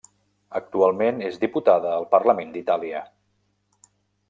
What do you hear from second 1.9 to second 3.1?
al Parlament d'Itàlia.